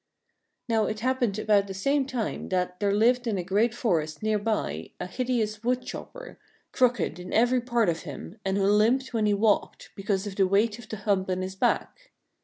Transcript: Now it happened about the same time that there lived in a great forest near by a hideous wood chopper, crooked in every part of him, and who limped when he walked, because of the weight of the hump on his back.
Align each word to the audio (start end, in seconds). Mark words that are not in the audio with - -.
Now 0.67 0.85
it 0.85 1.01
happened 1.01 1.37
about 1.37 1.67
the 1.67 1.75
same 1.75 2.07
time 2.07 2.49
that 2.49 2.79
there 2.79 2.91
lived 2.91 3.27
in 3.27 3.37
a 3.37 3.43
great 3.43 3.71
forest 3.71 4.23
near 4.23 4.39
by 4.39 4.89
a 4.99 5.05
hideous 5.05 5.61
wood 5.63 5.85
chopper, 5.85 6.39
crooked 6.71 7.19
in 7.19 7.31
every 7.31 7.61
part 7.61 7.87
of 7.87 7.99
him, 8.01 8.39
and 8.43 8.57
who 8.57 8.65
limped 8.65 9.13
when 9.13 9.27
he 9.27 9.35
walked, 9.35 9.91
because 9.95 10.25
of 10.25 10.37
the 10.37 10.47
weight 10.47 10.79
of 10.79 10.89
the 10.89 10.97
hump 10.97 11.29
on 11.29 11.43
his 11.43 11.53
back. 11.55 12.09